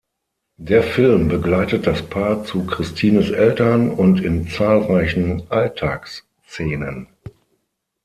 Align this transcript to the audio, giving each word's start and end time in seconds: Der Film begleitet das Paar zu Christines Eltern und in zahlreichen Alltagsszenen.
Der 0.57 0.81
Film 0.81 1.27
begleitet 1.27 1.85
das 1.85 2.01
Paar 2.01 2.43
zu 2.43 2.65
Christines 2.65 3.29
Eltern 3.29 3.91
und 3.91 4.19
in 4.19 4.47
zahlreichen 4.47 5.43
Alltagsszenen. 5.51 7.07